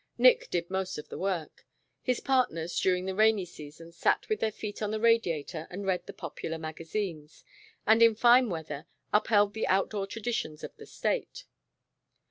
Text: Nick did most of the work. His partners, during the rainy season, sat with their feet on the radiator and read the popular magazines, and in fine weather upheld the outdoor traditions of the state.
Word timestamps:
Nick 0.17 0.49
did 0.49 0.67
most 0.71 0.97
of 0.97 1.09
the 1.09 1.17
work. 1.19 1.67
His 2.01 2.19
partners, 2.19 2.75
during 2.79 3.05
the 3.05 3.13
rainy 3.13 3.45
season, 3.45 3.91
sat 3.91 4.27
with 4.29 4.39
their 4.39 4.51
feet 4.51 4.81
on 4.81 4.89
the 4.89 4.99
radiator 4.99 5.67
and 5.69 5.85
read 5.85 6.07
the 6.07 6.11
popular 6.13 6.57
magazines, 6.57 7.43
and 7.85 8.01
in 8.01 8.15
fine 8.15 8.49
weather 8.49 8.87
upheld 9.13 9.53
the 9.53 9.67
outdoor 9.67 10.07
traditions 10.07 10.63
of 10.63 10.75
the 10.77 10.87
state. 10.87 11.45